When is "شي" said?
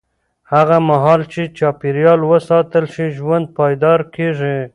2.93-3.05